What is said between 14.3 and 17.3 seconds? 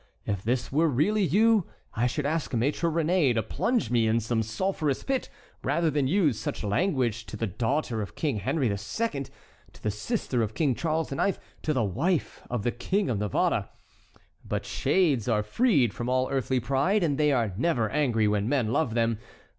But shades are freed from all earthly pride and